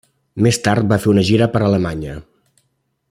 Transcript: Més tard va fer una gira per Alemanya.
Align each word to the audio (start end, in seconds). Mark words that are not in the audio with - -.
Més 0.45 0.57
tard 0.67 0.87
va 0.93 0.97
fer 1.03 1.11
una 1.13 1.25
gira 1.29 1.49
per 1.57 1.63
Alemanya. 1.67 2.17